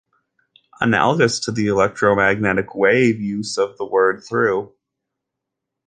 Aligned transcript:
Analogous 0.79 1.39
to 1.41 1.51
the 1.51 1.67
electromagnetic 1.67 2.73
wave 2.73 3.21
use 3.21 3.59
of 3.59 3.77
the 3.77 3.85
word 3.85 4.23
trough. 4.27 4.71